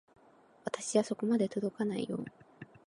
[0.65, 2.25] 私じゃそこまで届かないよ。